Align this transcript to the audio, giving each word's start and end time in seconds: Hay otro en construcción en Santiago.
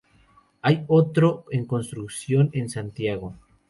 Hay 0.63 0.83
otro 0.87 1.45
en 1.51 1.65
construcción 1.67 2.49
en 2.53 2.71
Santiago. 2.71 3.35